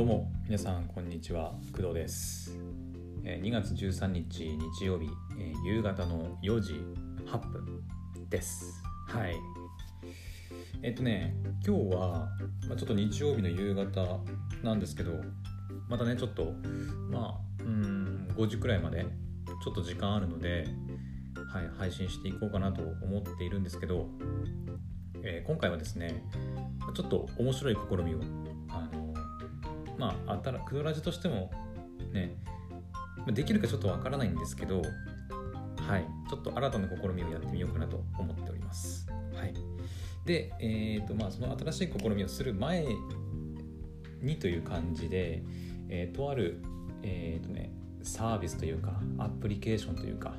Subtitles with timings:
[0.00, 1.52] どうも皆さんこんにちは。
[1.76, 2.58] 工藤です、
[3.22, 6.72] え2月13日日曜日、え夕方の4時
[7.26, 7.82] 8分
[8.30, 8.82] です。
[9.06, 9.34] はい。
[10.82, 12.30] えっとね今日は、
[12.66, 14.20] ま、ちょっと日曜日の夕方
[14.62, 15.20] なんですけど
[15.86, 16.54] またねちょっと
[17.10, 19.04] まあうん5時くらいまで
[19.62, 20.64] ちょっと時間あるので、
[21.52, 24.08] はい、配信していこうかなと思っているんですけど、
[25.22, 26.24] え今回はですね
[26.96, 28.20] ちょっと面白い試みを
[28.70, 29.09] あの
[30.00, 31.50] まああたらクドラジとしても
[32.12, 32.34] ね
[33.28, 39.06] できるかちょっとわからないんですけどはいちょっと新たな試みをやってみようかなと思っております。
[39.34, 39.54] はい。
[40.24, 42.86] でえっ、とまあその新しい試みをする前
[44.22, 45.42] にという感じで、
[45.88, 46.62] えーとある
[47.02, 47.72] えっ、とね
[48.02, 50.34] サービスというかアプリケーションというか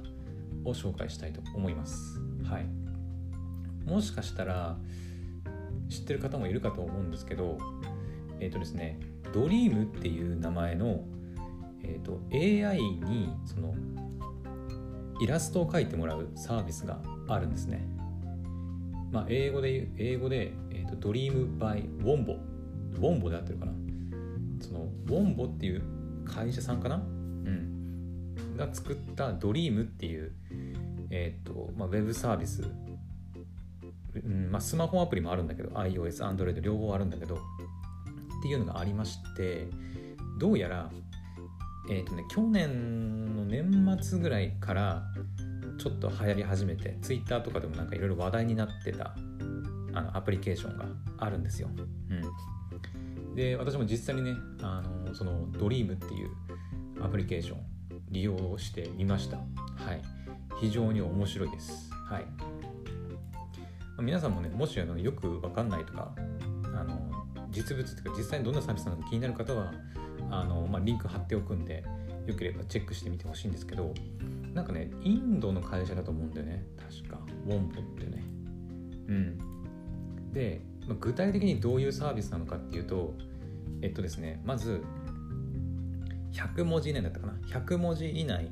[0.63, 2.19] を紹介したいと思います。
[2.43, 2.65] はい。
[3.85, 4.77] もしかしたら
[5.89, 7.57] 知ってる方もいるかと思うんですけど
[8.39, 8.99] えっ、とですね
[9.33, 11.03] ドリームっていう名前の、
[11.83, 13.73] えー、と AI にその
[15.21, 17.87] イラストを描いてもらうサービスがあるんですね。
[19.11, 22.33] まあ、英語で英語で、えーと、ドリームバイウォンボ。
[22.33, 23.71] ウォンボで合ってるかな。
[24.61, 25.83] そのウォンボっていう
[26.25, 26.95] 会社さんかな？
[26.95, 28.55] うん。
[28.57, 30.31] が作ったドリームっていう
[31.09, 32.63] えっ、と、まあ、ウェブサービス。
[34.13, 37.39] うんまあ、スマホアプリもあるんだけど iOS、Android 両方あるんだけど
[38.41, 39.67] っていうのがありまして
[40.39, 40.89] どうやら、
[41.91, 45.03] えーとね、去年の年末ぐらいから
[45.77, 49.13] ちょっと流行り始めて Twitter とかでもなんかいろいろ話題になってた
[49.93, 50.85] あのアプリケーションが
[51.19, 51.69] あるんですよ。
[51.69, 56.31] うん、で私も実際にねあのそのドリームっていう
[57.03, 57.57] アプリケーション
[58.09, 59.37] 利用してみました。
[59.37, 59.43] は
[59.93, 60.01] い、
[60.59, 61.91] 非常に面白いです。
[62.09, 62.25] はい
[64.01, 66.11] 皆さんもねもしあのよくわかんないとか
[66.73, 67.10] あの
[67.51, 69.73] 実物っていうか実際にどんなサービスなのか気になる方は
[70.29, 71.83] あの、まあ、リンク貼っておくんで
[72.25, 73.93] よければチェックしてみてほしいんですけど
[74.53, 76.65] なんかねインドの会社だと思うんだよね。
[76.77, 77.19] 確か。
[77.47, 78.23] ウォンボってね。
[79.07, 80.33] うん。
[80.33, 83.13] で、まあ、具体的にどういうサービスなのかっていうと
[83.81, 84.81] えっとですねまず
[86.33, 87.33] 100文字以内だったかな。
[87.47, 88.49] 100文字以内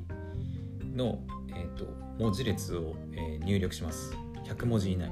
[0.94, 1.20] の、
[1.54, 1.86] えっと、
[2.18, 4.14] 文字列を、えー入力します。
[4.44, 5.10] 100文字以内。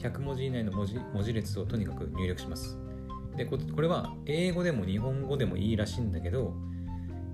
[0.00, 2.78] 100文字以内の文字文字列をとにかく入力します。
[3.36, 6.54] でこれは英語でも日本語でもいいらしいんだけど、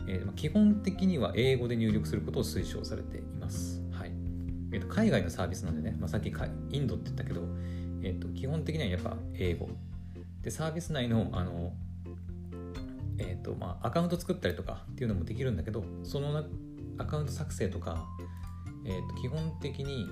[0.08, 3.82] えー基本的には英語で入力することを推奨されています。
[3.90, 4.12] はい
[4.72, 7.42] えー、と海外のサービスなんでね、まあ、さっきインドって言ったけど、
[8.02, 9.68] えー、と基本的にはやっぱ英語。
[10.42, 11.72] でサービス内のあの、
[13.18, 16.44] えーとまあ、アカウント作ったりとかっていうのもできるんだけどそのな
[16.98, 18.06] アカウント作成とか、
[18.84, 20.06] えー、と基本的に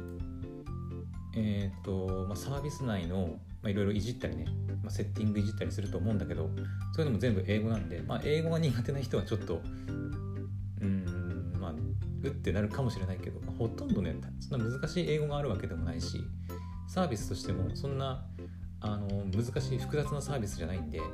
[1.36, 4.46] えーとまあ、サービス内のいろいろいじったりね、
[4.82, 6.50] まあ、セッティングいじったりすると思うんだけど
[6.94, 9.60] そういうのも全部英語なんで、まあ、英語が苦手な人はちょっと
[10.80, 16.20] うんまあうってなるかもしれないけど、まあ、ほとんどねそんな難しい英語があるわけでもないし
[16.88, 18.24] サービスとしてもそんな
[18.80, 21.08] あの難しい複雑なサービスじゃないんで、はい、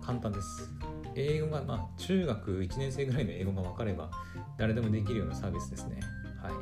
[0.00, 0.70] 簡単です。
[1.16, 4.10] 英語が、まあ、中学1年生ぐらいの英語が分かれば
[4.56, 5.98] 誰でもできるようなサービスですね。
[6.40, 6.52] はい。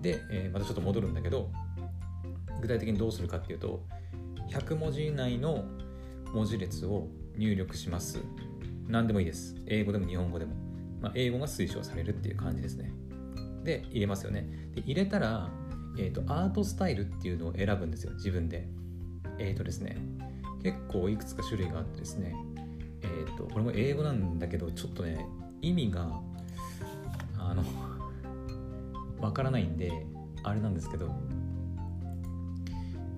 [0.00, 1.50] で、えーまたちょっと戻るんだけど
[2.60, 3.84] 具体的にどうするかっていうと
[4.50, 5.64] 100文字以内の
[6.32, 8.20] 文字列を入力します。
[8.88, 9.56] 何でもいいです。
[9.66, 10.54] 英語でも日本語でも、
[11.00, 12.92] まあ、英語が推奨されるっていう感じですね。
[13.64, 14.48] で入れますよね。
[14.74, 15.48] で入れたら、
[15.96, 18.12] えーと、アートスタイルっていうのを選ぶんですよ。
[18.14, 18.66] 自分で。
[19.38, 19.96] えっ、ー、とですね
[20.62, 22.34] 結構いくつか種類があってですね。
[23.02, 25.26] えっ、ー、とこれも英語なんだけどちょっとね
[25.62, 26.20] 意味が
[27.38, 27.62] あの
[29.20, 29.90] わからないんで
[30.42, 31.14] あれなんですけど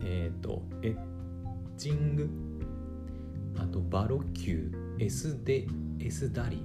[0.04, 0.96] えっ、ー、とエッ
[1.76, 2.30] ジング
[3.58, 5.66] あとバロキューエスデ
[6.00, 6.62] エスダリ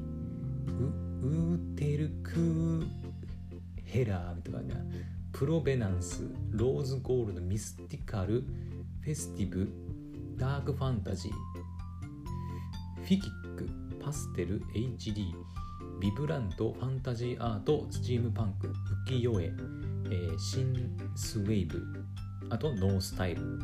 [1.22, 2.86] ウウーテルク
[3.84, 4.76] ヘラーみたいな
[5.32, 8.44] プロベナンスローズゴールドミスティカル
[9.02, 9.70] フェスティブ
[10.36, 13.70] ダークファンタジーフィギック
[14.04, 15.34] パステル HD
[16.00, 18.72] ビブラント、ファンタジーアート、スチームパンク、
[19.08, 21.82] 浮世絵、えー、シンスウェイブ、
[22.50, 23.62] あとノースタイルっ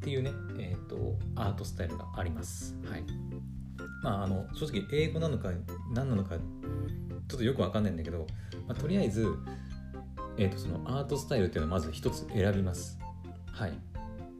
[0.00, 2.74] ていうね、えーと、アートスタイルがあります。
[2.90, 3.04] はい。
[4.02, 5.50] まあ、あの正直英語なのか
[5.92, 8.26] 何なのかちょっとよくわかんないんだけど、
[8.66, 9.26] まあ、とりあえず、
[10.36, 12.98] えーと、そのアートスタイルっていうのをまず一つ選びます。
[13.52, 13.72] はい。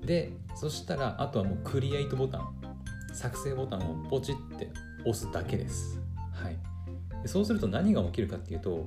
[0.07, 2.49] で、そしたらあとはもうクリエイトボタン、
[3.13, 4.71] 作成ボタンをポチって
[5.01, 6.01] 押すだけです。
[7.27, 8.87] そうすると何が起きるかっていうと、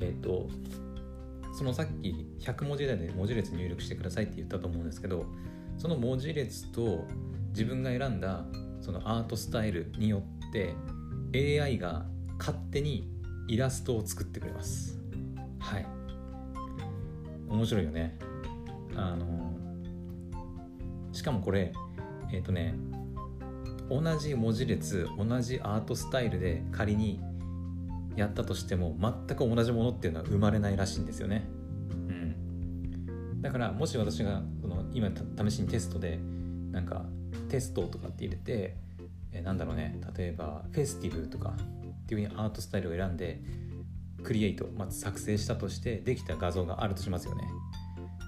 [0.00, 0.48] えっ、と、
[1.54, 5.26] そのさっき100文字以内で文字列入力してくださいって言ったと思うんですけど、
[5.78, 7.04] その文字列と
[7.50, 8.44] 自分が選んだ、
[8.80, 10.74] そのアートスタイルによって
[11.62, 12.04] AI が
[12.38, 13.08] 勝手に
[13.48, 14.98] イラストを作ってくれます。
[15.58, 15.86] はい。
[17.48, 18.18] 面白いよね。
[18.94, 19.52] あの
[21.12, 21.72] しかもこれ
[22.32, 22.74] えっ、ー、とね
[23.88, 27.20] 同じ文字列同じアートスタイルで仮に
[28.16, 31.44] やったとしても全く同じものっていうのは生まれないらしいんですよね。
[31.90, 35.10] うん、だからもし私がその今
[35.50, 36.18] 試しにテストで
[36.70, 37.04] なんか
[37.48, 38.76] テストとかって入れて、
[39.32, 41.54] えなんだろうね例えばフェスティブとか
[42.04, 43.40] っていうふうにアートスタイルを選んで
[44.22, 47.48] クリエイト、まず作成したとしてできた画像があるとしますよね。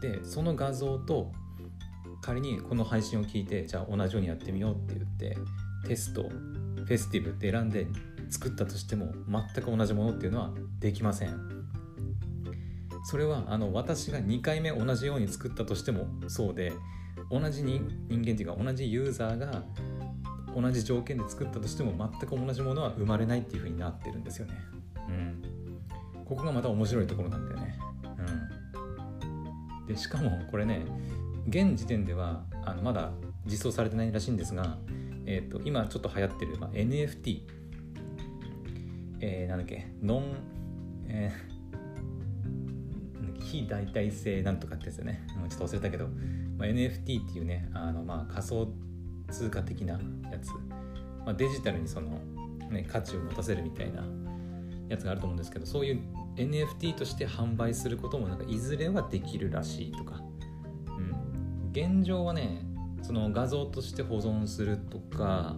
[0.01, 1.33] でその画像と
[2.21, 5.39] 仮にこの配信を聞いてじゃあ同じようにやってみようって言って
[5.87, 7.87] テストフェスティブって選んで
[8.35, 9.13] 作ったとしても
[9.55, 10.51] 全く同じものっていうのは
[10.81, 11.39] できません。
[13.05, 16.73] それはあの私が2回目同じように作ったとしてもそうで
[17.31, 19.63] 同じ人間っていうか同じユーザーが
[20.57, 24.55] 同じ条件で作ったとしても全く同じものは生まれないっていう風になってるんですよね。
[25.09, 25.43] うん。
[26.25, 27.79] ここがまた面白いところなんだよね。
[29.83, 29.87] うん。
[29.87, 30.87] でしかもこれね
[31.47, 33.13] 現時点ではあのまだ
[33.47, 34.79] 実装されてないらしいんですが、
[35.27, 37.43] えーと、今ちょっと流行ってる、まあ、NFT、
[39.21, 39.87] えー、なんだっけ？
[40.03, 40.37] ノン、
[41.07, 45.27] えー、非代替性なんとかってやつよね。
[45.49, 46.09] ちょっと忘れたけど、
[46.59, 48.69] まあ、NFT っていうねあの、まあ、仮想
[49.31, 49.95] 通貨的な
[50.31, 50.53] やつ、
[51.25, 52.21] まあ、デジタルにその、
[52.71, 54.05] ね、価値を持たせるみたいな
[54.89, 56.01] やつがあると思うんですけどそういう
[56.37, 60.21] NFT として販売することもなんかいずれはできるらしいとか。
[60.87, 61.71] うん。
[61.73, 62.67] 現状はね
[63.03, 65.57] その画像として保存するとか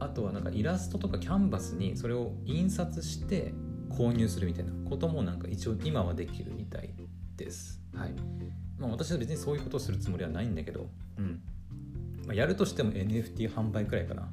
[0.00, 3.54] あとはなんかイラストとかキャンバスにそれを印刷して
[3.90, 6.90] 購入するみたいなこともなんか一応今はできるみたい
[7.36, 7.80] です。
[7.94, 8.14] はい。
[8.78, 10.88] まあ私は別にそういうことをするつもりはないんだけど、
[11.18, 11.40] うん。
[12.26, 14.28] まあ、やるとしても NFT 販売くらいかな。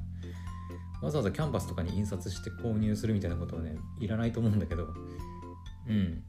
[1.02, 4.88] わざわざキャンバスとかに印刷して購入するみたいなことはね、いらないと思うんだけど、
[5.88, 6.22] うん。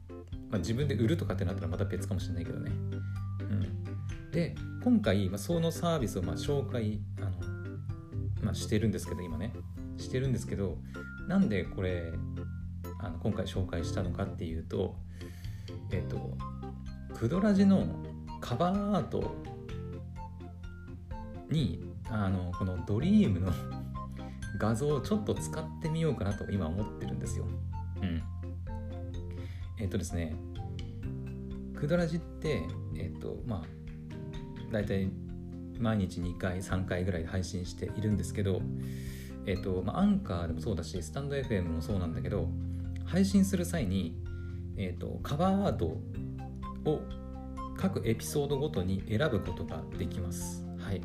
[0.50, 2.72] まあ、自分で売るとかってなったらまた別かもしれないけどね。
[4.34, 7.30] で今回、まあ、そのサービスをまあ紹介あの、
[8.44, 9.52] まあ、してるんですけど今ね
[9.96, 10.78] してるんですけど
[11.28, 12.12] なんでこれ
[13.00, 14.96] あの今回紹介したのかっていうと
[15.90, 16.36] えっ、と
[17.14, 17.86] クドラジの
[18.40, 19.34] カバーアート
[21.50, 23.52] にあのこのドリームの
[24.58, 27.46] 画像をちょっと使ってみようかなと今思ってるんですよ。
[28.02, 28.22] うん。
[29.78, 30.36] えっ、とですね、
[31.74, 32.62] クドラジって、
[32.96, 33.64] えっ、と、まあ、
[34.70, 35.10] 大体
[35.80, 38.60] 毎日2回3回ぐらい配信しているんですけど
[39.46, 42.48] えっ、ー、と、まあ、アンカーでもそうだしスタンド FM もそうなんだけど
[43.04, 44.16] 配信する際に、
[44.76, 45.86] えーと、カバーアート
[46.86, 47.00] を
[47.76, 50.64] 各エピソードごとに選ぶことができます。
[50.78, 51.02] はい、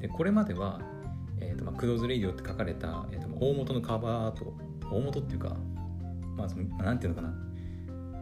[0.00, 0.80] でこれまでは、
[1.40, 4.54] えーとまあ、クローズレイディオって書かれた、えーと、大元のカバーアート
[4.90, 5.56] 大元っていうか、
[6.36, 7.34] まあ、そのなんていうのかな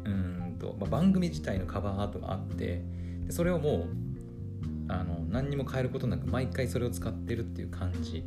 [0.04, 2.82] うんと、まあ、番組自体のカバーアートがあって
[3.26, 4.11] でそれをもう
[5.00, 8.24] あの何にも変えることなく毎回それを使ってるっていう感じ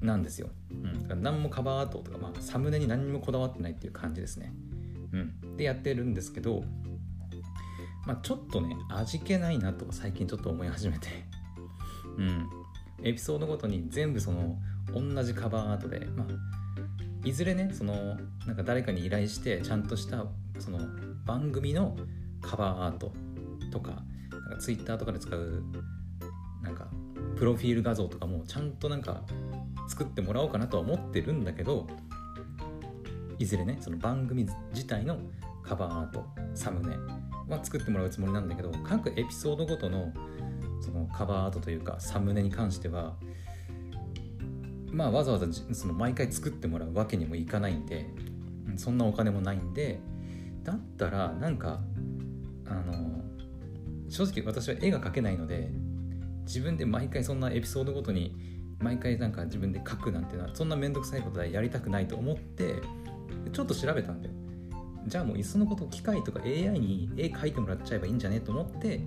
[0.00, 0.48] なんですよ。
[0.70, 4.52] うん、だから何もカバーアートとか、まあ、サムネに何にもこだわってないっていう感じですね。
[5.12, 6.62] うん、でやってるんですけど、
[8.06, 11.08] まあ、ちょっとね味気ないなと最近ちょっと思い始めて、
[12.18, 12.48] うん、
[13.02, 14.58] エピソードごとに全部その
[14.92, 16.26] 同じカバーアートで、まあ、
[17.26, 20.26] いずれねそのなんか誰かに依頼してちゃんとした
[20.58, 20.78] その
[21.24, 21.96] 番組の
[22.40, 23.12] カバーアート
[23.72, 24.02] とか
[24.48, 25.62] なんか Twitter とかで使う
[26.62, 26.88] なんか
[27.36, 29.22] プロフィール画像とかもちゃんとなんか
[29.88, 31.86] 作ってもらおうかなとは思ってるんだけど
[33.38, 35.18] いずれねその番組自体の
[35.62, 36.24] カバーアート
[36.54, 36.96] サムネ
[37.48, 40.12] は作ってもらうつもりなんだけど各エピソードごとの
[40.80, 43.14] そのカバーアートというかサムネに関しては
[44.90, 48.06] まあわざわざその毎回作ってもらうわけにもいかないんで
[48.76, 50.00] そんなお金もないんで
[50.62, 51.80] だったらなんか
[52.66, 53.22] あの
[54.08, 55.70] 正直私は絵が描けないので
[56.44, 58.34] 自分で毎回そんなエピソードごとに
[58.78, 62.76] 毎回なんか自分で描くなんてのはそんな面倒くさいことはやりたくないと思って
[63.52, 64.34] ちょっと調べたんだよ。
[65.06, 69.00] じゃあもういっそのこと機械とか AI に絵描いてもらっちゃえばいいんじゃねと思って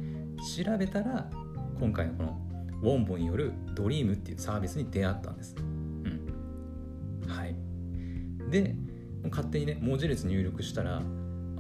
[0.55, 1.29] 調べたら
[1.77, 2.41] 今回のこの
[2.81, 5.55] ウォンボによるドリームっていうサービスに出会ったんです。
[5.57, 7.27] うん。
[7.27, 7.55] はい。
[8.49, 8.75] で
[9.29, 11.01] 勝手にね文字列入力したら、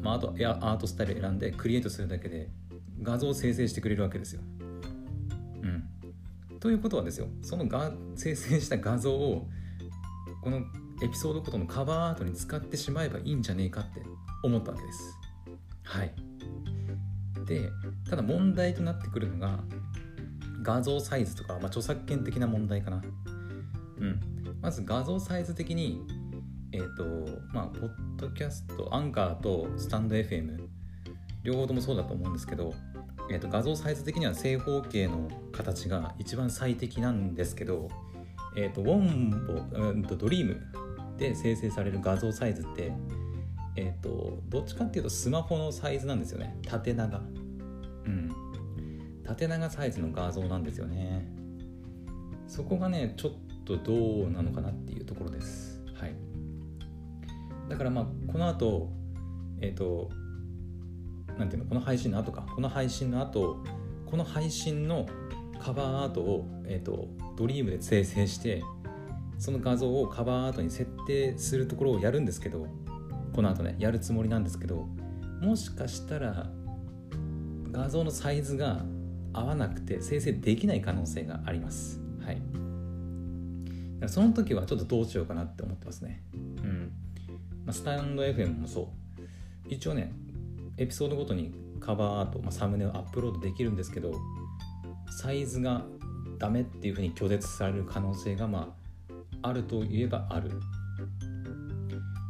[0.01, 2.49] まあ、あとアートスタイル選んでクリエイトするだけで
[3.01, 4.41] 画像を生成してくれるわけですよ。
[5.61, 9.47] うん、ということはですよそのが生成した画像を
[10.41, 10.61] この
[11.01, 14.01] エピソードごとのカバーアートに使ってしまえばいいんじゃねえかって
[14.43, 15.17] 思ったわけです。
[15.83, 16.13] はい。
[17.45, 17.69] で
[18.09, 19.59] ただ問題となってくるのが
[20.61, 23.01] 画像サイズとか、まあ、著作権的な問題かな。
[23.99, 24.19] うん。
[24.61, 26.01] まず画像サイズ的に、
[26.71, 27.03] えっ、ー、と、
[27.53, 30.59] まあ、ポッドキャスト、アンカーとスタンド FM、
[31.43, 32.73] 両方ともそうだと思うんですけど、
[33.29, 37.89] えーと、画像サイズ的には正方形の形が一番最適なんですけど、
[38.55, 40.61] えーと、ウォンボ、うんと、ドリーム
[41.17, 42.91] で生成される画像サイズって、
[43.75, 46.57] えーと、どっちかっていうとスマホのサイズなんですよね。
[46.67, 47.19] 縦長。
[47.19, 47.21] う
[48.09, 48.31] ん。
[49.23, 51.25] 縦長サイズの画像なんですよね。
[52.47, 53.31] そこがねちょっ
[53.63, 55.79] とどうなのかなっていうところです。
[55.93, 56.15] はい。
[57.69, 58.89] だからまあこの後
[59.61, 60.09] えっ、ー、と
[61.39, 62.45] なんていうのこの配信の後か。
[62.53, 63.63] この配信の後
[64.05, 65.07] この配信の
[65.59, 68.63] カバーアートを、えーと、ドリームで生成して
[69.37, 72.67] その画像をカバーアートに設定するところをやるんですけど
[73.33, 74.87] この後ねやるつもりなんですけど
[75.41, 76.49] もしかしたら
[77.71, 78.83] 画像のサイズが
[79.31, 82.01] 合わなくて生成できない可能性があります。
[82.25, 82.41] はい。
[84.07, 86.23] その時はちょっとどうしようかなって思ってますね。
[86.33, 86.91] うん、
[87.65, 88.85] まあ、スタンド FM もそう。
[89.67, 90.11] 一応ね
[90.79, 94.13] エピソードごとにカバーアート、まあ、サムネをアップロードできるんですけど
[95.21, 95.85] サイズが
[96.37, 98.75] ダメっていうふうに拒絶される可能性がま
[99.41, 100.51] ああるといえばある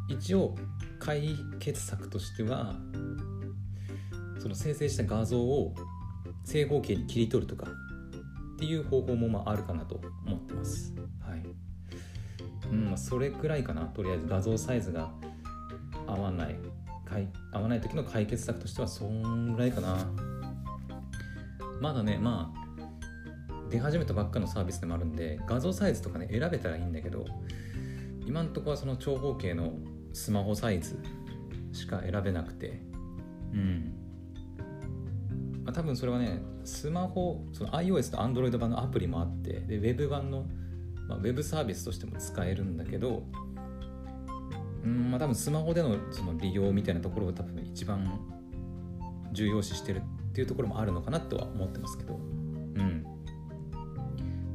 [0.08, 0.56] 一応
[0.98, 2.74] 解決策としては
[4.40, 5.74] その生成した画像を
[6.44, 10.92] 正方形に切り取るとかっていう方法もまああるかなと思ってます。
[11.20, 11.42] はい。
[12.70, 13.82] うん、それくらいかな。
[13.82, 15.10] とりあえず画像サイズが
[16.06, 16.56] 合わない、
[17.52, 19.96] 合わない時の解決策としてはそんぐらいかな。
[21.80, 27.24] まだね、まあ、出始めたばっかのサービスでもあるんで、画像サイズとかね、選べたらいいんだけど、
[28.26, 29.72] 今んとこはその長方形の
[30.12, 30.98] スマホサイズ
[31.72, 32.82] しか選べなくて、
[33.52, 33.94] うん。
[35.64, 40.46] まあ、多分それはねスマホその iOS と Android 版のアプリもあってで Web 版の、
[41.08, 43.24] まあ、Web サービスとしても使えるんだけど
[44.84, 48.20] うんまあ多分スマホでのその利用みたいなところを多分一番
[49.32, 52.14] 重要視してるっていうところもあるのかなとは思ってますけど。
[52.14, 52.18] う
[52.82, 53.06] ん。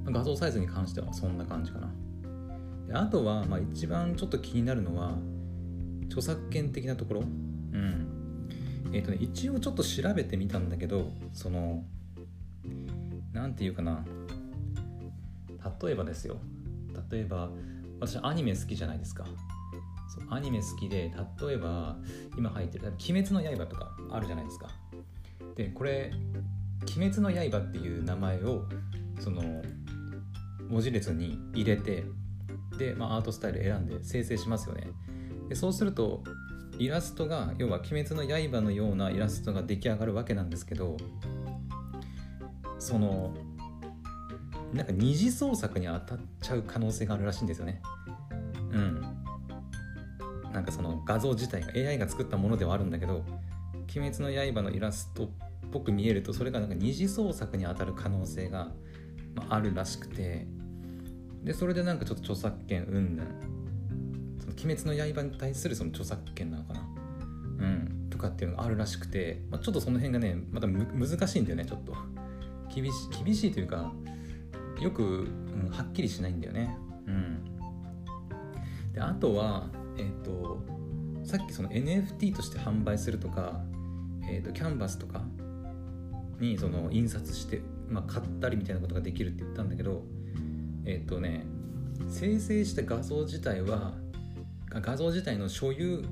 [0.06, 1.92] 画像サイズに関してはそんな感じかな。
[2.88, 5.18] であとはまあ一番ちょっと気になるのは
[6.06, 7.22] 著作権的なところ。
[7.22, 8.50] うん。
[8.94, 11.84] えっ、ー、とね一応ちょっと調べてみたんだけどその
[13.34, 14.06] 何て言うかな。
[15.82, 16.38] 例えばですよ。
[17.12, 17.50] 例えば
[18.00, 19.26] 私アニメ好きじゃないですか。
[20.30, 21.98] アニメ好きで例えば
[22.38, 24.70] 今入ってる「鬼滅の刃」とかあるじゃないですか。
[25.56, 26.12] でこれ
[26.98, 28.66] 「鬼滅の刃」っていう名前を
[29.20, 29.42] その
[30.70, 32.06] 文字列に入れて
[32.78, 34.90] で、まあ、アートスタイル選んで生成しますよね。
[35.50, 36.24] でそうすると
[36.78, 40.98] イラストが要は「鬼滅の刃」のようなイラストが出来上がるわけなんですけど
[42.80, 43.34] その
[44.74, 47.82] なんか二次創作に当たっちゃう可能性があるらしいんですよね。
[48.72, 49.15] うん。
[50.56, 53.26] なんかその画像自体が AI が作ったものではあるんだけど
[53.96, 55.30] 「鬼滅の刃」のイラストっ
[55.72, 58.72] ぽく見えるとそれがなんか二次創作に当たる可能性が
[59.50, 60.48] あるらしくて
[61.44, 63.28] でそれでなんかちょっと著作権うんぬん
[64.64, 66.80] 鬼滅の刃に対するその著作権なのかな？
[66.80, 66.84] う
[67.66, 68.08] ん。
[68.10, 71.94] とかっていうのがあるらしくて、まあ、ちょっとその辺がねまた難しいんだよねちょっと。
[72.74, 73.92] 厳し厳しいというか
[74.80, 75.08] よく、う
[75.68, 76.78] ん、はっきりしないんだよね。
[77.08, 77.44] うん。
[78.94, 80.64] であとはえっ、ー、と
[81.24, 83.62] さっきその NFT として販売するとか、
[84.30, 85.24] えーと、キャンバスとか
[86.40, 90.04] にその印刷して、まあ、買ったりみたいなことができるって言ったんだけど
[90.86, 91.46] えっ、ー、とね
[92.10, 93.94] 生成した画像自体は
[94.70, 96.04] 画像自体の所有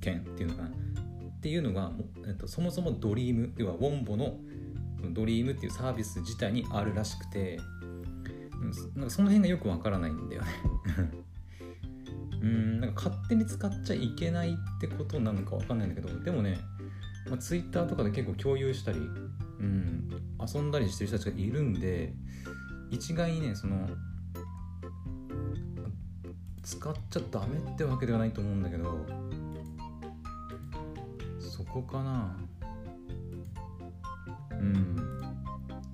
[0.00, 0.68] 権っていうのかな？
[0.68, 1.90] っていうのが、
[2.26, 4.36] えっと、そもそもドリーム要はウォンボの
[5.12, 7.58] ドリームっていうサービス自体にあるらしくて
[8.94, 10.48] なんかその辺がよくわからないんだよね。
[12.42, 12.80] うん。
[12.80, 16.58] なんか勝手に使っちゃいけないってことなのかわかんないんだけどでもね、
[17.28, 20.08] まあ、Twitter とかで結構共有したり、うん、
[20.54, 22.12] 遊んだりしてる人たちがいるんで
[22.90, 23.88] 一概にねその
[26.62, 29.06] 使っちゃダメってわけではないと思うんだけど
[31.38, 32.36] そこかな。
[34.52, 34.96] うん。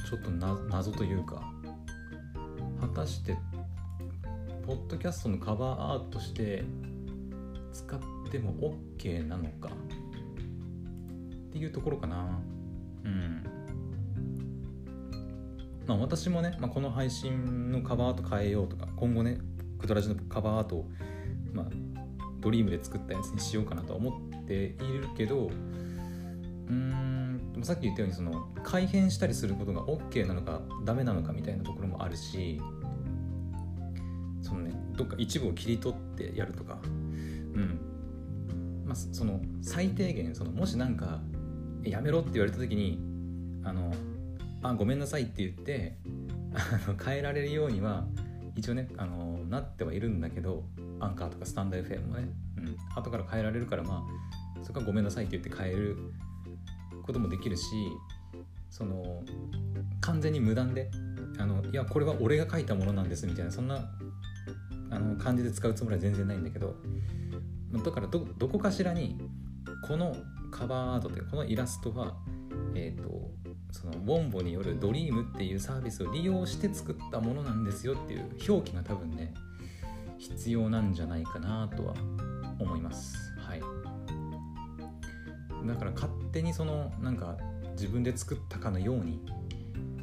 [0.09, 1.53] ちょっと謎というか。
[2.81, 3.36] 果たして
[4.67, 6.65] ポッドキャストのカバーアートとして
[7.73, 8.53] 使っても
[8.99, 9.69] OK なのか？
[9.69, 9.73] っ
[11.53, 12.41] ていうところかな。
[13.05, 13.45] うん。
[15.87, 19.39] まあ私もね、まあ、この配信のカバーアート変えようとか今後ね
[19.79, 20.91] クドラジのカバーアートを、
[21.53, 21.67] まあ、
[22.41, 25.49] ドリームで作ったやつにしようかなとは思っているけど
[26.69, 32.61] うんさっき言ったようにその改変したりすることが OK なのかダメなのかみたいなところもあるし
[34.97, 36.79] どっか一部を切り取ってやるとか。
[36.85, 37.79] うん。
[38.85, 41.21] まあその最低限そのもしなんか
[41.83, 43.01] やめろって言われた時に
[43.65, 43.93] あの
[44.63, 45.97] あごめんなさいって言って
[46.55, 48.05] あの変えられるようには
[48.55, 50.65] 一応ねあのなってはいるんだけど
[51.01, 55.97] アンカーとかスタンド FM もね、うん、後から変えられるからまあそこはごめんなさいって言って変える
[57.05, 57.65] こともできるし
[58.71, 59.23] その
[60.01, 60.91] 完全に無断で
[61.39, 63.91] あのいやこれは俺が書いたものなんですみたいなそんな
[64.91, 66.77] あの感じで使うつもりは全然ないんだけど
[67.73, 69.19] だからどどこかしらに
[69.87, 70.17] この
[70.51, 72.17] カバーアートというこのイラストは
[72.75, 73.31] えっ、ー、と
[73.73, 79.35] そのウォンボによるドリームっていうサービスを利用して作ったものなんですよっていう表記が多分ね
[80.19, 81.95] 必要なんじゃないかなとは
[82.59, 83.33] 思います。
[83.39, 83.61] はい。
[85.67, 87.37] だから勝手にそのなんか
[87.73, 89.21] 自分で作ったかのように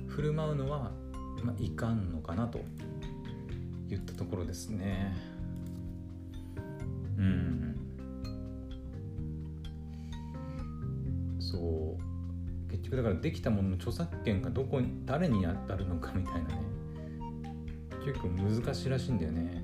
[0.08, 0.92] 振る舞うのは、
[1.42, 2.60] まあ、いかんのかなと。
[3.96, 5.16] 言ったところですね。
[7.18, 7.76] うん。
[11.40, 12.72] そう。
[12.72, 16.56] 結局だからできたものの著作権がどこに誰に当たるのかみたいなね。
[18.06, 19.64] 結構難しいらしいんだよね。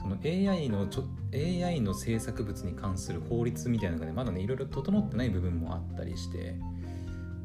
[0.00, 6.56] その AI のちょ AI の制作物に関する法律みたいなのがねまだねいろいろ整ってない部分もあったりして。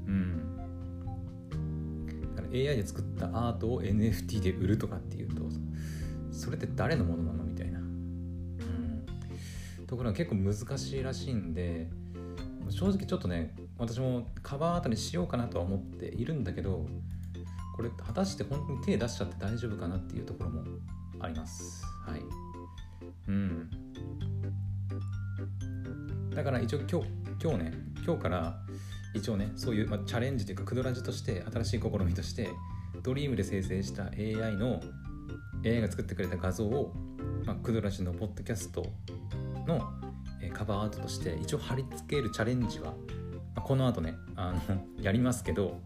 [0.08, 0.59] うん。
[2.54, 5.44] AI で作ったアートを NFT で売るとかっていうと
[6.32, 7.80] それって誰のものなのみたいな。
[7.80, 9.06] うん。
[9.88, 11.90] ところが結構難しいらしいんで
[12.70, 16.86] 正直ちょっとね私もカバーアートにしようかなとは思っているんだけど
[17.76, 20.64] これ果たして本当に手出しちゃって大丈夫かなっていうところも
[21.20, 21.84] あります。
[22.06, 22.22] はい。
[23.28, 23.70] うん。
[26.36, 27.08] だから一応今日
[27.42, 27.74] 今日ね
[28.06, 28.60] 今日から
[29.14, 32.50] 一応ねそういう、まあ、チャレンジというかクドラジとして新しい試みとして
[33.04, 34.82] ドリームで生成した AI の
[35.66, 36.94] AI が作ってくれた画像を、
[37.46, 38.86] まあ、クドラジのポッドキャスト
[39.68, 39.82] の
[40.54, 42.94] カバーアートとして一応貼り付けるチャレンジは、ま
[43.58, 45.80] あ、この後ねあの やりますけど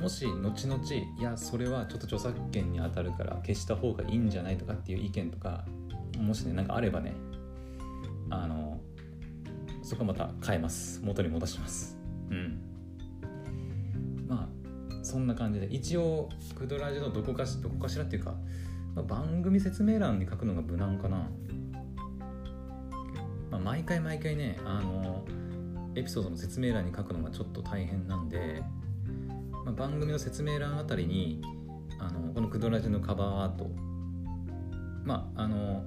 [0.00, 0.84] もし後々
[1.18, 5.64] いやそれはちょっと著作権に当たるから消した方がいいんじゃないとかっていう意見とか
[6.18, 7.14] もしねなんかあればね
[8.30, 8.73] あの
[9.84, 11.00] そこまた変えます。
[11.04, 11.98] 元に戻します。
[12.30, 12.60] うん。
[14.26, 15.66] まあそんな感じで。
[15.66, 18.34] 一応クドラジのどこかしどこかしらっていうか、
[18.94, 21.28] まあ、番組説明欄に書くのが無難かな、
[23.50, 25.24] まあ、毎回毎回ねあの
[25.94, 28.62] エピソードの説明欄に書くのがちょっと大変なんで
[29.64, 31.42] まあ、番組の説明欄あたりに
[31.98, 33.70] あのこのクドラジのカバーアート。
[35.04, 35.84] まああの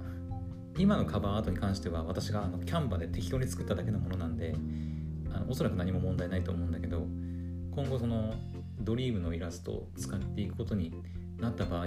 [0.78, 4.54] 今のカバーアートに関しては私があのキャンバで適当に作っただけのものなんで
[5.32, 7.06] あのおそらく何も問題ないと思うんだけど
[7.74, 8.34] 今後その
[8.80, 10.92] ドリームのイラストを使っていくことに
[11.38, 11.86] なった場合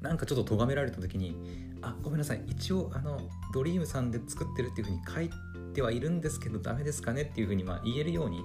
[0.00, 1.36] なんかちょっと咎められた時に
[1.80, 3.20] あごめんなさい一応あの
[3.54, 5.30] ドリームさんで作ってるっていうふうに書い
[5.74, 8.42] てはいるんですけどダメですかねっていうふうにまあ言えるように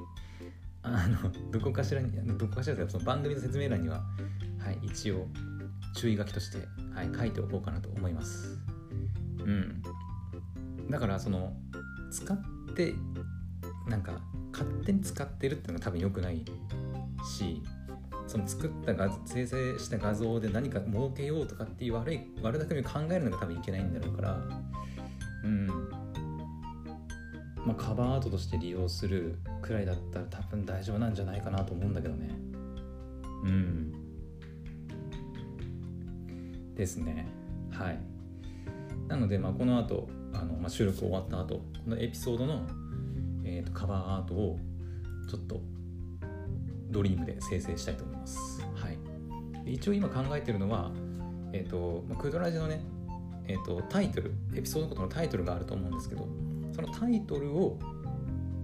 [0.84, 4.04] あのどこかしらにどこかしらというかその番組の説明欄には、
[4.60, 5.28] はい、一応
[5.96, 6.58] 注意書きとして、
[6.94, 8.73] はい、書いておこうかなと思います。
[9.46, 9.82] うん。
[10.90, 11.54] だからその
[12.12, 12.38] 使っ
[12.76, 12.94] て
[13.88, 16.46] なんか勝手に使ってるっていうのが多分良くない
[17.26, 17.62] し
[18.28, 24.40] その作った画生成した画像で何か儲けようとかっていう悪い悪巧みを考えるのが多分いけないんだろうから
[25.44, 25.68] うん。
[27.66, 32.30] まあ、カバーアートとして利用するくらいだったら多分大丈夫なんじゃないかなと思うんだけどね。
[33.46, 33.94] うん。
[36.76, 37.26] ですね。
[37.72, 38.13] はい。
[39.08, 42.66] なのでまあこの後あの、まあ、収録終わった後このエピソードの、
[43.44, 44.60] えーと、カバーアートを
[45.30, 45.62] ちょっと
[46.90, 50.92] ドリームで生成したいと思いますはい一応今考えてるのは
[51.54, 52.82] えっ、ー、と、まあ、クドラジのね
[53.48, 56.28] えーとタイトルエピソードごとのタイトルがあると思うんですけど
[56.74, 57.78] そのタイトルを、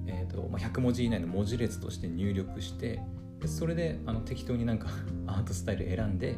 [0.08, 3.02] えーとまあ、100文字以内の文字列として入力して
[3.40, 4.90] でそれであの適当になんか
[5.28, 6.36] アートスタイル選んで、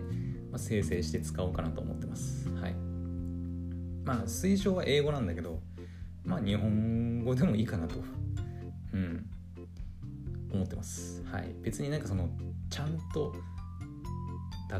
[0.51, 2.47] まあ、生成して使おうかなと思ってます。
[2.49, 2.90] はい。
[4.03, 5.59] まあ推奨は英語なんだけど、
[6.23, 7.95] まあ日本語でもいいかなと、
[8.93, 9.25] うん、
[10.51, 11.23] 思ってます。
[11.23, 11.53] はい。
[11.61, 12.29] 別になんかその、
[12.69, 13.33] ちゃんと、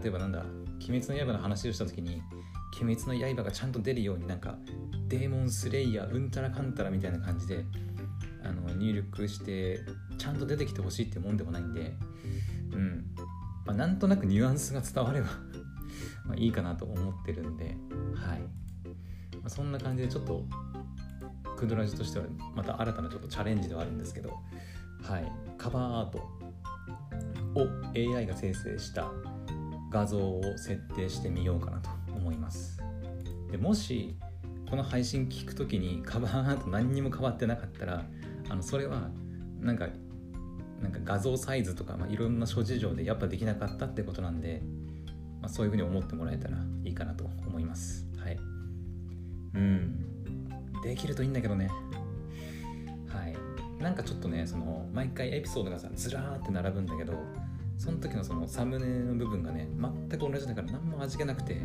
[0.01, 0.43] 例えばなんだ、
[0.77, 2.21] 鬼滅の刃の話をした時に、
[2.79, 4.57] 鬼滅の刃がちゃんと出るようになんか
[5.07, 7.65] デーモンスレイヤーうんたらかんたらみたいな感じで
[8.43, 9.81] あの入力して
[10.17, 11.93] ちゃんと出てきてほしいってもんでもないんで
[12.73, 13.05] うん
[13.65, 15.27] まあ、なんとなくニュアンスが伝われば
[16.25, 17.75] まあいいかなと思ってるんで
[18.15, 18.41] はい、
[19.41, 20.45] まあ、そんな感じでちょっと
[21.57, 22.25] クドラジとしては
[22.55, 24.29] また新たなちょっとチャレンジではあるんですけど、
[25.03, 26.17] はい、カバーアート
[27.55, 29.11] を AI が生成した
[29.91, 32.79] 画像を設定してみようかなと思います。
[33.51, 34.15] でもし
[34.69, 38.05] この配信聞く時にカバーアート何にも変わってなかったら
[38.49, 39.09] あのそれは
[39.59, 39.89] なんか
[40.81, 44.61] なんか画像サイズとか、まあ、いろんな諸事情でやっぱできなかったってことなんで、
[45.41, 48.07] まあ、そういうふうに思ってもらえたらいいかなと思います。
[48.17, 48.50] はい。
[49.55, 50.81] うん。
[50.83, 51.69] できるといいんだけどね。
[53.07, 53.35] はい。
[53.81, 57.13] なんかちょっとねその毎回エピソードがさずらーって並ぶんだけど
[57.77, 61.57] その時のそのサムネの部分がね全く同じだから何も味気なくて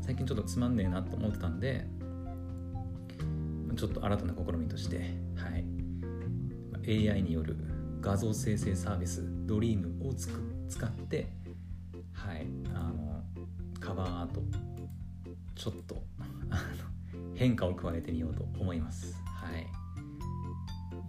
[0.00, 1.86] 最近ちょっとつまんねえなと思ってたんで
[3.76, 4.98] ちょっと新たな試みとして、
[5.36, 5.56] は
[6.84, 7.56] い、AI による
[8.00, 11.28] 画像生成サービスドリームをつく使って、
[12.12, 13.22] はい、あの
[13.78, 14.42] カバーアート
[15.54, 16.02] ちょっと
[17.42, 19.16] 変化を加えてみようと思います。
[19.26, 19.66] はい。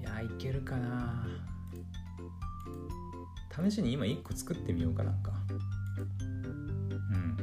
[0.01, 1.27] いやいけるかな。
[3.69, 5.31] 試しに今1個作ってみようかなんか。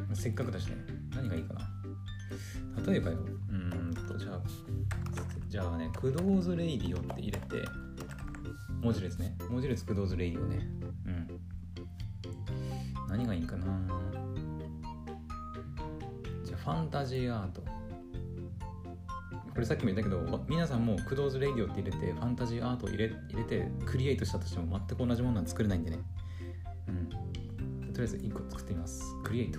[0.09, 0.17] うん。
[0.17, 0.75] せっかくだしね。
[1.15, 1.61] 何がいいかな。
[2.85, 3.19] 例えばよ。
[3.51, 4.41] うんとじゃあ
[5.49, 7.65] じゃあねクドーズレイディオって入れて
[8.83, 9.37] 文字列ね。
[9.49, 10.67] 文字列クドーズレイディオね。
[11.07, 11.29] うん。
[13.09, 13.67] 何がいいかな。
[16.45, 17.70] じゃあ Fantasy Art。
[19.53, 25.99] これさっきも言ったけど皆さんもクドーズレイディオって入れて Fantasy Art を入れ入れてクリエイトしたとしても全く同じものなん作れないんでね。
[26.89, 26.93] う
[27.89, 27.93] ん。
[27.93, 29.17] とりあえず1個作ってみます。
[29.25, 29.59] クリエイト。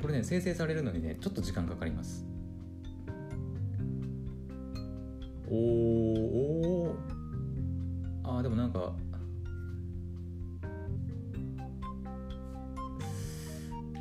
[0.00, 2.24] これね生成されるのにねちょっと時間かかります。
[5.48, 6.96] おーおー。
[8.24, 8.94] あーでもなんか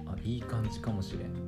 [0.06, 1.43] あいい感じかもしれん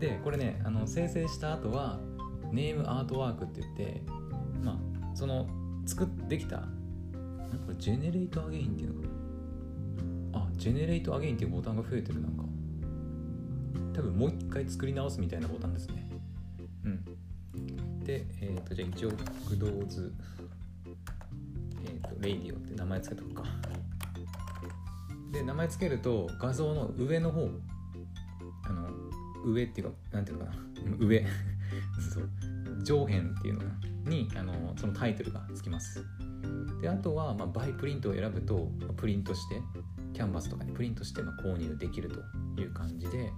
[0.00, 2.00] でこれねあの生成した後は
[2.50, 4.02] Name Artwork って言って
[4.64, 5.46] まあその
[5.86, 6.64] 作ってきたこ
[7.68, 9.08] れ Generate Again っていうのか
[10.32, 12.44] あ Generate Again っていうボタンが増えてるなんか。
[13.92, 16.08] 多分もう一回作り直すみたいなボタンですね。
[16.84, 17.04] うん。
[18.04, 20.12] でえっ、ー、とじゃあ一応クドーズ
[21.84, 23.44] えっ、ー、とレイディオって名前つけとくか。
[25.32, 27.48] で名前つけると画像の上の方
[29.44, 30.56] 上っていうかなんていうのかな。
[30.98, 31.26] 上。
[32.12, 32.28] そう。
[32.82, 33.62] 上辺っていうの
[34.10, 36.04] にあのそのタイトルがつきます。
[36.80, 39.60] であとは、まあ、バイプリントを選ぶと、まあ、プリントして
[40.14, 42.20] キャンバスとかにプリントして、まあ、購入できると
[42.60, 43.30] いう感じで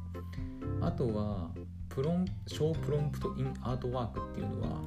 [0.81, 1.51] あとは
[1.89, 4.81] プロン小プロンプトインアートワークっていうのは、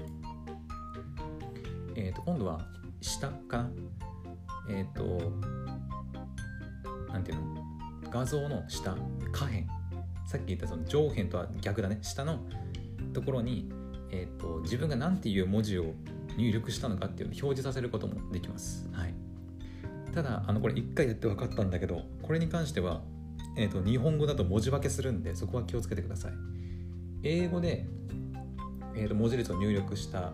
[1.96, 2.66] えー、と今度は
[3.02, 3.68] 下か
[4.70, 5.32] えっ、ー、と
[7.12, 7.66] なんていうの？
[8.10, 8.96] 画像の下
[9.34, 9.66] 下辺
[10.26, 12.40] さっき言ったその上辺とは逆だね下の
[13.14, 13.70] ところに、
[14.12, 15.94] えーと、自分が何ていう文字を
[16.38, 18.90] 入力したのかっていうのを表示させることもできます。
[18.92, 19.14] はい、
[20.14, 23.02] ただあのこれ1回やって分かったんだけどこれに関しては、
[23.56, 26.34] えーと、日本語だと文字化けするんでそこは気をつけてください。
[27.24, 27.86] 英語で、
[28.96, 30.34] えーと文字列を入力した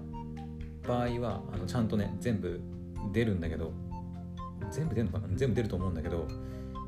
[0.87, 2.59] 場合はあのちゃんとね全部
[3.13, 3.71] 出るんだけど
[4.71, 5.35] 全部出るのかな？
[5.35, 6.27] 全部出ると思うんだけど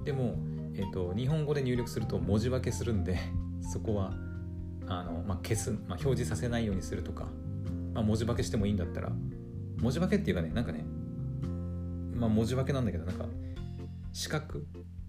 [0.03, 0.35] でも
[0.75, 3.19] えーと、日本語で入力すると文字化けするんで
[3.61, 4.13] そこは
[4.87, 7.27] あの、まあ、消す、まあ、表示させないようにするとか、
[7.93, 9.11] まあ、文字化けしてもいいんだったら
[9.77, 10.85] 文字化けっていうかねなんかね
[12.15, 13.25] まあ文字化けなんだけどなんか
[14.11, 14.61] 四角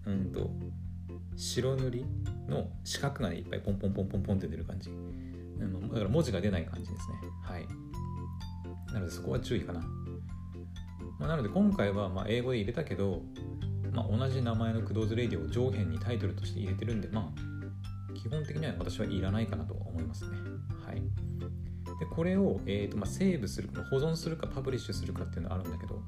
[0.05, 0.51] うんと
[1.35, 2.05] 白塗り
[2.47, 7.15] の四角がねいっぱいポンポンポンポンポンって出る感じ、うん、だから文字が出ない感じですね。
[7.43, 7.67] はい。
[8.93, 9.81] なのでそこは注意かな、
[11.19, 13.21] まあ、なので今回はまあ英語で入れたけど
[13.95, 20.37] まあ、同じ名前のクドーズレイディを上辺にタイトルとして入れてるんで、まあ、基本的には私はいらないかなと思いますね。
[20.85, 21.01] はい。
[21.99, 26.01] で、これを、えーとまあ、セーブする、保存するかパブリッシュするかっていうのがあるんだけど、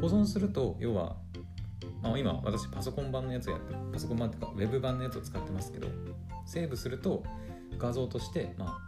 [0.00, 1.16] 保存すると、要は、
[2.02, 5.88] まあ、今私パソコン版のやつやって、パソコン版っていうか、ウェブ版のやつを使ってますけど、
[6.46, 7.22] セーブすると
[7.78, 8.78] 画像として、ま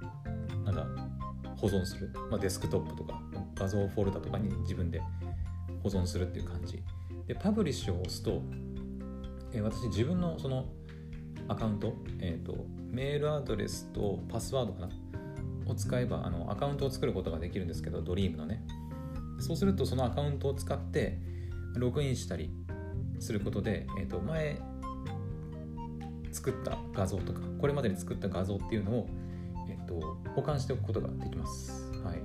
[0.65, 0.87] あ、なんだ、
[1.59, 3.21] 保存する、まあ、デスクトップとか
[3.55, 5.03] 画像フォルダとかに自分で
[5.83, 6.83] 保存するっていう感じ
[7.31, 8.43] でパブリッシュを押すと、
[9.53, 10.67] え、私自分のその
[11.47, 14.89] アカウント、えーと、メールアドレスとパスワードかな
[15.67, 18.65] を使えばあのアカウントを作ることができるんですけどドリームのね。
[19.39, 21.21] そうするとそのアカウントを使って
[21.77, 22.51] ログインしたり
[23.21, 24.59] することで、えーと、前
[26.33, 29.09] 作った画像とかこれまでに作った画像っていうのを、
[29.69, 32.23] えーと、保管しておくことができます、はい、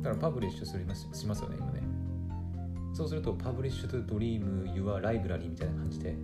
[0.00, 1.77] だからパブリッシュするしますよね今ね。
[2.98, 6.16] そうすると Publish to Dream Your Library みたいな感じで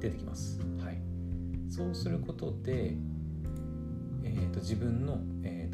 [0.00, 0.58] 出てきます。
[0.82, 0.98] はい、
[1.70, 2.94] そうすることで、
[4.24, 5.72] えーと、自分の、えー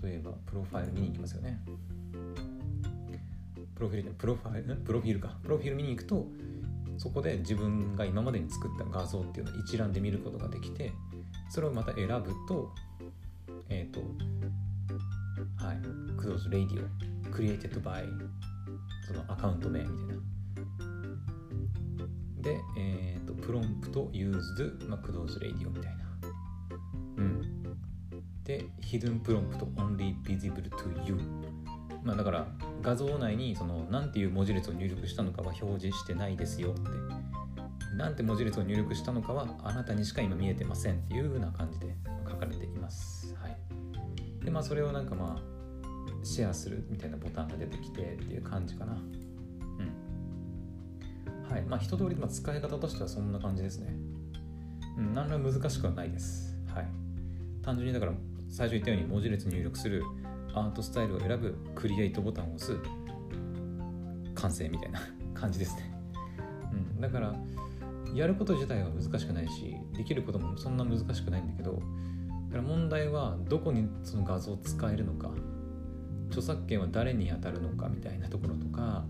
[0.00, 1.60] 例えばプロファイル見に行きますよね。
[3.74, 4.76] プロフィールプロファイル？
[4.76, 5.36] プロフィールか。
[5.42, 6.28] プロフィール見に行くと
[6.98, 10.92] そこで自分が今までに作った画像っていうのを一覧で見ることができて
[11.50, 12.72] それをまた選ぶと
[13.68, 14.00] えっ、ー、と
[15.56, 15.76] はい
[16.16, 16.86] Close Radio
[17.32, 18.06] Created by
[19.08, 20.14] そのアカウント名みたいな。
[22.42, 26.04] で、えっ、ー、とプロンプト used、まあ、Close Radio みたいな。
[27.16, 27.62] うん。
[28.44, 31.18] で Hidden Prompt Only Visible to You
[32.02, 32.46] まあだから
[32.80, 36.80] 画像内にその何ていう文字列を入力したのかは表示してないですよって。
[37.96, 41.94] 何て文字列を入力したのかはあなたにしか今見えてませんっていう風な感じで
[42.28, 43.34] 書かれています。
[43.34, 45.57] はい、でまあそれをなんかまあ
[46.22, 48.94] シェアするみたいなボタンが出てきてっていう感じかな。
[48.94, 49.00] うん。
[51.50, 51.62] はい。
[51.62, 53.94] まあ一通りまあ使い方としてはそんな感じですね。
[54.96, 56.56] うん、何ら難しくはないです。
[56.74, 56.88] はい。
[57.62, 58.12] 単純にだから
[58.48, 60.02] 最初言ったように文字列入力する
[60.54, 62.76] アートスタイルを選ぶクリエイトボタンを押す
[64.34, 65.00] 完成みたいな
[65.34, 65.92] 感じですね、
[66.72, 67.34] うん、だから
[68.14, 71.84] やること自体は難しくないしできることもそんな難しくないんだけどだか
[72.56, 75.30] ら問題はどこにその画像を使えるのか
[76.28, 79.04] 著作権は誰に当たるのかみたいなところとか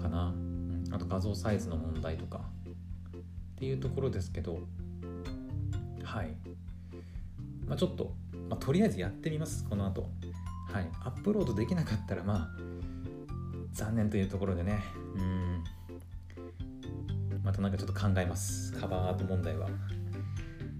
[0.00, 0.34] かな、
[0.90, 2.40] あと画像サイズの問題とか。
[3.56, 4.60] っていうところですけど。
[6.02, 6.34] はい、
[7.66, 8.12] まあ、ちょっと
[8.52, 9.64] まあ、とりあえずやってみます。
[9.66, 10.10] この後。
[10.70, 10.90] はい。
[11.04, 12.48] アップロードできなかったらまあ
[13.72, 14.82] 残念というところでね。
[15.16, 15.64] うん。
[17.42, 18.74] またなんかちょっと考えます。
[18.74, 19.68] カバーアート問題は。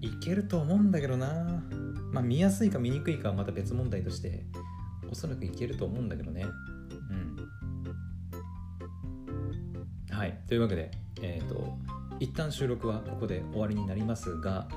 [0.01, 1.63] いけると思うんだけどな。
[2.11, 4.45] まあ見やすいか見にくいかはまた別問題として。
[5.13, 6.47] おそらくいけると思うんだけどね。
[7.11, 7.37] うん。
[10.09, 10.39] はい。
[10.47, 10.89] というわけで
[11.21, 11.77] えっ、ー、と
[12.19, 14.67] 一旦収録はここで終わりになりますが、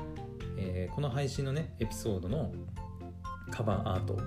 [0.59, 2.53] えー、この配信のねエピソードの
[3.51, 4.19] カバーアート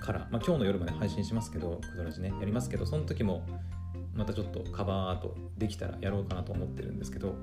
[0.00, 3.46] から、まあ、今日の夜まで配信しますけど、くドラジね、やりますけど、その時も
[4.14, 7.34] またちょっとカバーアートできたらやろうかなと思ってるんですけど、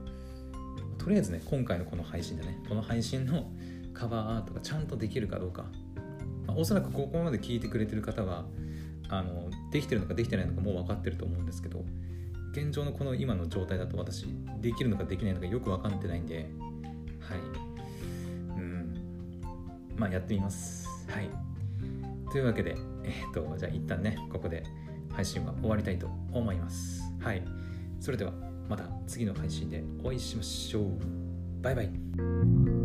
[0.97, 3.51] とりあえずね、今回のこの配信でね、この配信の
[3.93, 5.65] カバーアートがちゃんとできるかどうか、
[6.47, 8.45] ま、おそらくここまで聞いてくれてる方は、
[9.09, 11.83] あのできてるのかできてないのかもう分かってると思うんですけど、
[12.51, 14.25] 現状のこの今の状態だと私、
[14.61, 16.49] できるのかできないのかよく分かってないんで、
[17.19, 17.39] はい
[18.57, 18.95] うん。
[19.97, 20.87] まあ、やってみます。
[21.09, 21.29] はい。
[22.31, 24.63] というわけで、えっ、ー、と、じゃあ一旦ね、ここで
[25.11, 27.03] 配信は終わりたいと思います。
[27.19, 27.43] はい。
[27.99, 28.33] それでは、
[28.69, 30.83] また次の配信でお会いしましょう。
[31.61, 32.82] バイバイ。